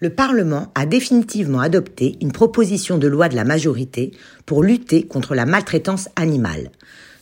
le 0.00 0.10
Parlement 0.10 0.72
a 0.74 0.86
définitivement 0.86 1.60
adopté 1.60 2.16
une 2.20 2.32
proposition 2.32 2.98
de 2.98 3.06
loi 3.06 3.28
de 3.28 3.36
la 3.36 3.44
majorité 3.44 4.12
pour 4.44 4.62
lutter 4.62 5.06
contre 5.06 5.34
la 5.34 5.46
maltraitance 5.46 6.08
animale. 6.16 6.70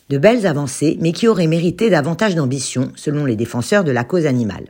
De 0.09 0.17
belles 0.17 0.47
avancées, 0.47 0.97
mais 0.99 1.11
qui 1.11 1.27
auraient 1.27 1.47
mérité 1.47 1.89
davantage 1.89 2.35
d'ambition, 2.35 2.91
selon 2.95 3.25
les 3.25 3.35
défenseurs 3.35 3.83
de 3.83 3.91
la 3.91 4.03
cause 4.03 4.25
animale. 4.25 4.65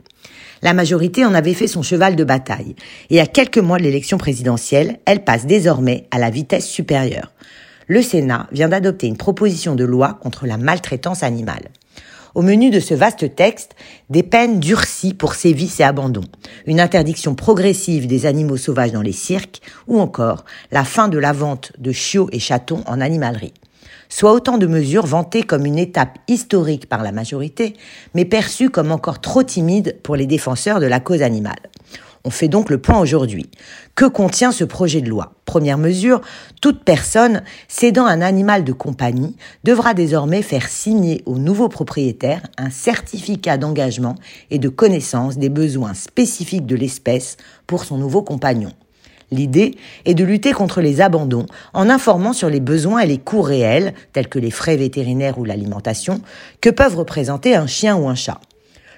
La 0.62 0.74
majorité 0.74 1.24
en 1.24 1.34
avait 1.34 1.54
fait 1.54 1.66
son 1.66 1.82
cheval 1.82 2.14
de 2.14 2.24
bataille, 2.24 2.76
et 3.10 3.20
à 3.20 3.26
quelques 3.26 3.58
mois 3.58 3.78
de 3.78 3.82
l'élection 3.82 4.16
présidentielle, 4.16 4.98
elle 5.06 5.24
passe 5.24 5.46
désormais 5.46 6.06
à 6.10 6.18
la 6.18 6.30
vitesse 6.30 6.66
supérieure. 6.66 7.32
Le 7.86 8.00
Sénat 8.00 8.48
vient 8.52 8.68
d'adopter 8.68 9.06
une 9.06 9.16
proposition 9.16 9.74
de 9.74 9.84
loi 9.84 10.18
contre 10.22 10.46
la 10.46 10.56
maltraitance 10.56 11.22
animale. 11.22 11.68
Au 12.34 12.42
menu 12.42 12.70
de 12.70 12.80
ce 12.80 12.94
vaste 12.94 13.36
texte, 13.36 13.76
des 14.10 14.24
peines 14.24 14.58
durcies 14.58 15.14
pour 15.14 15.34
sévices 15.34 15.78
et 15.78 15.84
abandons, 15.84 16.24
une 16.66 16.80
interdiction 16.80 17.36
progressive 17.36 18.08
des 18.08 18.26
animaux 18.26 18.56
sauvages 18.56 18.90
dans 18.90 19.02
les 19.02 19.12
cirques, 19.12 19.60
ou 19.86 20.00
encore 20.00 20.44
la 20.72 20.82
fin 20.82 21.06
de 21.06 21.18
la 21.18 21.32
vente 21.32 21.70
de 21.78 21.92
chiots 21.92 22.28
et 22.32 22.40
chatons 22.40 22.82
en 22.86 23.00
animalerie. 23.00 23.54
Soit 24.08 24.32
autant 24.32 24.58
de 24.58 24.66
mesures 24.66 25.06
vantées 25.06 25.44
comme 25.44 25.64
une 25.64 25.78
étape 25.78 26.18
historique 26.26 26.88
par 26.88 27.04
la 27.04 27.12
majorité, 27.12 27.76
mais 28.14 28.24
perçues 28.24 28.70
comme 28.70 28.90
encore 28.90 29.20
trop 29.20 29.44
timides 29.44 29.96
pour 30.02 30.16
les 30.16 30.26
défenseurs 30.26 30.80
de 30.80 30.86
la 30.86 30.98
cause 30.98 31.22
animale. 31.22 31.70
On 32.26 32.30
fait 32.30 32.48
donc 32.48 32.70
le 32.70 32.78
point 32.78 32.98
aujourd'hui. 32.98 33.50
Que 33.94 34.06
contient 34.06 34.50
ce 34.50 34.64
projet 34.64 35.02
de 35.02 35.10
loi? 35.10 35.34
Première 35.44 35.76
mesure, 35.76 36.22
toute 36.62 36.82
personne 36.82 37.42
cédant 37.68 38.06
un 38.06 38.22
animal 38.22 38.64
de 38.64 38.72
compagnie 38.72 39.36
devra 39.62 39.92
désormais 39.92 40.40
faire 40.40 40.68
signer 40.68 41.22
au 41.26 41.36
nouveau 41.36 41.68
propriétaire 41.68 42.40
un 42.56 42.70
certificat 42.70 43.58
d'engagement 43.58 44.14
et 44.50 44.58
de 44.58 44.70
connaissance 44.70 45.36
des 45.36 45.50
besoins 45.50 45.92
spécifiques 45.92 46.64
de 46.64 46.76
l'espèce 46.76 47.36
pour 47.66 47.84
son 47.84 47.98
nouveau 47.98 48.22
compagnon. 48.22 48.72
L'idée 49.30 49.76
est 50.06 50.14
de 50.14 50.24
lutter 50.24 50.52
contre 50.52 50.80
les 50.80 51.02
abandons 51.02 51.46
en 51.74 51.90
informant 51.90 52.32
sur 52.32 52.48
les 52.48 52.60
besoins 52.60 53.00
et 53.00 53.06
les 53.06 53.18
coûts 53.18 53.42
réels, 53.42 53.92
tels 54.14 54.28
que 54.28 54.38
les 54.38 54.50
frais 54.50 54.78
vétérinaires 54.78 55.38
ou 55.38 55.44
l'alimentation, 55.44 56.22
que 56.62 56.70
peuvent 56.70 56.96
représenter 56.96 57.54
un 57.54 57.66
chien 57.66 57.96
ou 57.96 58.08
un 58.08 58.14
chat. 58.14 58.40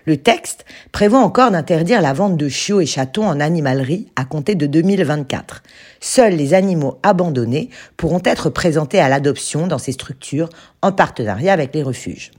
Le 0.07 0.17
texte 0.17 0.65
prévoit 0.93 1.19
encore 1.19 1.51
d'interdire 1.51 2.01
la 2.01 2.13
vente 2.13 2.37
de 2.37 2.49
chiots 2.49 2.81
et 2.81 2.87
chatons 2.87 3.27
en 3.27 3.41
animalerie 3.41 4.07
à 4.15 4.25
compter 4.25 4.55
de 4.55 4.67
2024. 4.67 5.65
Seuls 6.01 6.35
les 6.35 6.55
animaux 6.55 7.01
abandonnés 7.03 7.71
pourront 7.97 8.23
être 8.25 8.49
présentés 8.49 9.01
à 9.01 9.09
l'adoption 9.09 9.67
dans 9.67 9.79
ces 9.79 9.91
structures 9.91 10.49
en 10.81 10.93
partenariat 10.93 11.53
avec 11.53 11.75
les 11.75 11.83
refuges. 11.83 12.31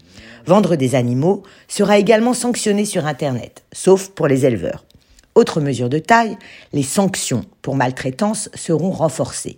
Vendre 0.45 0.78
des 0.78 0.95
animaux 0.95 1.44
sera 1.68 1.98
également 1.98 2.34
sanctionné 2.34 2.86
sur 2.86 3.06
Internet, 3.06 3.66
sauf 3.73 4.08
pour 4.10 4.28
les 4.28 4.45
éleveurs. 4.45 4.86
Autre 5.36 5.60
mesure 5.60 5.90
de 5.90 6.00
taille, 6.00 6.38
les 6.72 6.84
sanctions 6.84 7.44
pour 7.62 7.76
maltraitance 7.76 8.50
seront 8.56 8.92
renforcées. 8.92 9.58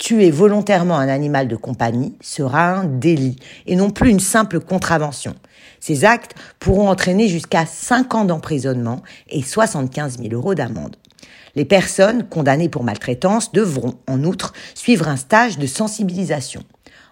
Tuer 0.00 0.30
volontairement 0.30 0.96
un 0.96 1.08
animal 1.08 1.46
de 1.46 1.56
compagnie 1.56 2.14
sera 2.22 2.70
un 2.70 2.84
délit 2.84 3.36
et 3.66 3.76
non 3.76 3.90
plus 3.90 4.08
une 4.08 4.18
simple 4.18 4.58
contravention. 4.58 5.34
Ces 5.78 6.06
actes 6.06 6.34
pourront 6.58 6.88
entraîner 6.88 7.28
jusqu'à 7.28 7.66
5 7.66 8.14
ans 8.14 8.24
d'emprisonnement 8.24 9.02
et 9.28 9.42
75 9.42 10.16
000 10.16 10.32
euros 10.32 10.54
d'amende. 10.54 10.96
Les 11.54 11.66
personnes 11.66 12.26
condamnées 12.26 12.70
pour 12.70 12.82
maltraitance 12.82 13.52
devront, 13.52 13.96
en 14.08 14.24
outre, 14.24 14.54
suivre 14.74 15.06
un 15.06 15.16
stage 15.16 15.58
de 15.58 15.66
sensibilisation. 15.66 16.62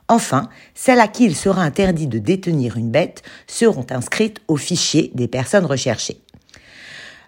Enfin, 0.08 0.48
celles 0.74 1.00
à 1.00 1.08
qui 1.08 1.26
il 1.26 1.36
sera 1.36 1.60
interdit 1.60 2.06
de 2.06 2.18
détenir 2.18 2.78
une 2.78 2.90
bête 2.90 3.22
seront 3.46 3.86
inscrites 3.90 4.40
au 4.48 4.56
fichier 4.56 5.10
des 5.14 5.28
personnes 5.28 5.66
recherchées. 5.66 6.22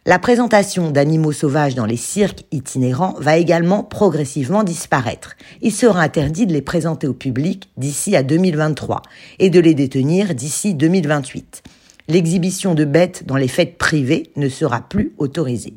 La 0.06 0.18
présentation 0.18 0.90
d'animaux 0.90 1.32
sauvages 1.32 1.74
dans 1.74 1.84
les 1.84 1.98
cirques 1.98 2.46
itinérants 2.52 3.14
va 3.18 3.36
également 3.36 3.84
progressivement 3.84 4.64
disparaître. 4.64 5.36
Il 5.60 5.72
sera 5.72 6.00
interdit 6.00 6.46
de 6.46 6.54
les 6.54 6.62
présenter 6.62 7.06
au 7.06 7.12
public 7.12 7.68
d'ici 7.76 8.16
à 8.16 8.22
2023 8.22 9.02
et 9.40 9.50
de 9.50 9.60
les 9.60 9.74
détenir 9.74 10.34
d'ici 10.34 10.72
2028. 10.72 11.62
L'exhibition 12.08 12.74
de 12.74 12.86
bêtes 12.86 13.26
dans 13.26 13.36
les 13.36 13.46
fêtes 13.46 13.76
privées 13.76 14.32
ne 14.36 14.48
sera 14.48 14.80
plus 14.80 15.12
autorisée. 15.18 15.74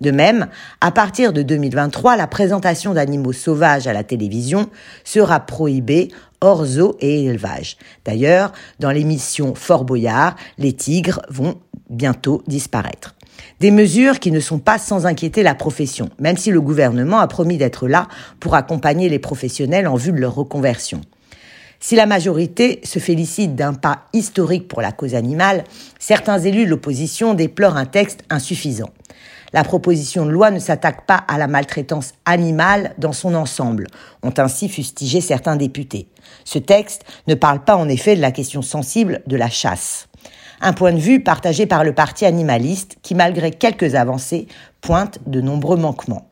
De 0.00 0.12
même, 0.12 0.46
à 0.80 0.92
partir 0.92 1.32
de 1.32 1.42
2023, 1.42 2.16
la 2.16 2.28
présentation 2.28 2.94
d'animaux 2.94 3.32
sauvages 3.32 3.88
à 3.88 3.92
la 3.92 4.04
télévision 4.04 4.70
sera 5.02 5.40
prohibée 5.40 6.12
hors 6.40 6.64
zoo 6.64 6.96
et 7.00 7.24
élevage. 7.24 7.78
D'ailleurs, 8.04 8.52
dans 8.78 8.92
l'émission 8.92 9.56
Fort 9.56 9.84
Boyard, 9.84 10.36
les 10.56 10.72
tigres 10.72 11.20
vont 11.28 11.56
bientôt 11.90 12.44
disparaître. 12.46 13.16
Des 13.60 13.70
mesures 13.70 14.18
qui 14.20 14.30
ne 14.30 14.40
sont 14.40 14.58
pas 14.58 14.78
sans 14.78 15.06
inquiéter 15.06 15.42
la 15.42 15.54
profession, 15.54 16.10
même 16.18 16.36
si 16.36 16.50
le 16.50 16.60
gouvernement 16.60 17.18
a 17.20 17.26
promis 17.26 17.58
d'être 17.58 17.88
là 17.88 18.08
pour 18.38 18.54
accompagner 18.54 19.08
les 19.08 19.18
professionnels 19.18 19.86
en 19.86 19.96
vue 19.96 20.12
de 20.12 20.18
leur 20.18 20.34
reconversion. 20.34 21.00
Si 21.82 21.96
la 21.96 22.04
majorité 22.04 22.80
se 22.84 22.98
félicite 22.98 23.54
d'un 23.54 23.72
pas 23.72 24.02
historique 24.12 24.68
pour 24.68 24.82
la 24.82 24.92
cause 24.92 25.14
animale, 25.14 25.64
certains 25.98 26.38
élus 26.38 26.66
de 26.66 26.70
l'opposition 26.70 27.32
déplorent 27.32 27.78
un 27.78 27.86
texte 27.86 28.20
insuffisant. 28.28 28.90
La 29.52 29.64
proposition 29.64 30.26
de 30.26 30.30
loi 30.30 30.50
ne 30.50 30.58
s'attaque 30.58 31.06
pas 31.06 31.24
à 31.26 31.38
la 31.38 31.48
maltraitance 31.48 32.12
animale 32.24 32.94
dans 32.98 33.14
son 33.14 33.34
ensemble, 33.34 33.86
ont 34.22 34.34
ainsi 34.36 34.68
fustigé 34.68 35.20
certains 35.20 35.56
députés. 35.56 36.06
Ce 36.44 36.58
texte 36.58 37.04
ne 37.26 37.34
parle 37.34 37.64
pas 37.64 37.76
en 37.76 37.88
effet 37.88 38.14
de 38.14 38.20
la 38.20 38.30
question 38.30 38.62
sensible 38.62 39.22
de 39.26 39.36
la 39.36 39.48
chasse. 39.48 40.09
Un 40.60 40.74
point 40.74 40.92
de 40.92 40.98
vue 40.98 41.20
partagé 41.20 41.64
par 41.66 41.84
le 41.84 41.94
parti 41.94 42.26
animaliste 42.26 42.96
qui, 43.02 43.14
malgré 43.14 43.50
quelques 43.50 43.94
avancées, 43.94 44.46
pointe 44.82 45.18
de 45.26 45.40
nombreux 45.40 45.78
manquements. 45.78 46.30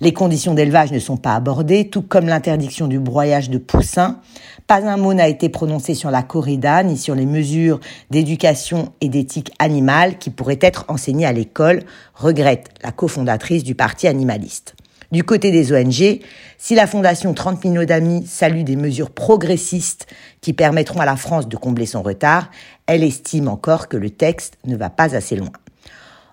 Les 0.00 0.12
conditions 0.12 0.54
d'élevage 0.54 0.92
ne 0.92 0.98
sont 0.98 1.16
pas 1.16 1.34
abordées, 1.34 1.88
tout 1.88 2.02
comme 2.02 2.26
l'interdiction 2.26 2.86
du 2.86 2.98
broyage 2.98 3.50
de 3.50 3.58
poussins. 3.58 4.20
Pas 4.66 4.86
un 4.86 4.96
mot 4.96 5.14
n'a 5.14 5.28
été 5.28 5.48
prononcé 5.48 5.94
sur 5.94 6.10
la 6.10 6.22
corrida 6.22 6.82
ni 6.82 6.96
sur 6.96 7.14
les 7.14 7.26
mesures 7.26 7.80
d'éducation 8.10 8.92
et 9.00 9.08
d'éthique 9.08 9.52
animale 9.58 10.18
qui 10.18 10.30
pourraient 10.30 10.58
être 10.60 10.84
enseignées 10.88 11.26
à 11.26 11.32
l'école, 11.32 11.82
regrette 12.14 12.70
la 12.82 12.92
cofondatrice 12.92 13.64
du 13.64 13.74
parti 13.74 14.06
animaliste. 14.06 14.74
Du 15.14 15.22
côté 15.22 15.52
des 15.52 15.72
ONG, 15.72 16.18
si 16.58 16.74
la 16.74 16.88
Fondation 16.88 17.34
30 17.34 17.64
millions 17.64 17.84
d'amis 17.84 18.26
salue 18.26 18.64
des 18.64 18.74
mesures 18.74 19.10
progressistes 19.12 20.08
qui 20.40 20.52
permettront 20.52 20.98
à 20.98 21.04
la 21.04 21.14
France 21.14 21.48
de 21.48 21.56
combler 21.56 21.86
son 21.86 22.02
retard, 22.02 22.50
elle 22.88 23.04
estime 23.04 23.46
encore 23.46 23.86
que 23.86 23.96
le 23.96 24.10
texte 24.10 24.58
ne 24.66 24.76
va 24.76 24.90
pas 24.90 25.14
assez 25.14 25.36
loin. 25.36 25.52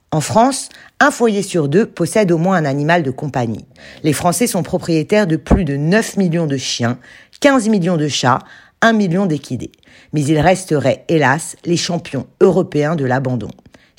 En 0.10 0.20
France, 0.20 0.70
un 1.00 1.12
foyer 1.12 1.44
sur 1.44 1.70
deux 1.70 1.86
possède 1.86 2.32
au 2.32 2.40
moins 2.40 2.56
un 2.56 2.66
animal 2.66 3.04
de 3.04 3.12
compagnie. 3.12 3.68
Les 4.02 4.14
Français 4.14 4.48
sont 4.48 4.64
propriétaires 4.64 5.28
de 5.28 5.36
plus 5.36 5.64
de 5.64 5.76
9 5.76 6.18
millions 6.18 6.48
de 6.48 6.58
chiens, 6.58 6.98
15 7.40 7.70
millions 7.70 7.98
de 7.98 8.08
chats, 8.08 8.40
1 8.82 8.94
million 8.94 9.28
d'équidés. 9.28 9.74
Mais 10.12 10.24
ils 10.24 10.40
resteraient, 10.40 11.06
hélas, 11.08 11.56
les 11.66 11.78
champions 11.78 12.26
européens 12.40 12.96
de 12.96 13.06
l'abandon. 13.06 13.52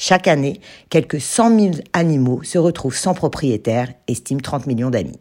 Chaque 0.05 0.27
année, 0.27 0.61
quelques 0.91 1.21
100 1.21 1.61
000 1.61 1.75
animaux 1.93 2.43
se 2.43 2.59
retrouvent 2.59 2.97
sans 2.97 3.15
propriétaire, 3.15 3.87
estime 4.09 4.41
30 4.41 4.67
millions 4.67 4.91
d'amis. 4.91 5.21